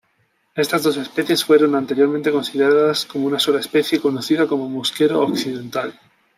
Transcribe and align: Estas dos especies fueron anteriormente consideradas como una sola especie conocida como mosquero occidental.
Estas 0.55 0.81
dos 0.81 0.97
especies 0.97 1.45
fueron 1.45 1.75
anteriormente 1.75 2.31
consideradas 2.31 3.05
como 3.05 3.27
una 3.27 3.37
sola 3.37 3.59
especie 3.59 4.01
conocida 4.01 4.47
como 4.47 4.67
mosquero 4.67 5.19
occidental. 5.21 5.93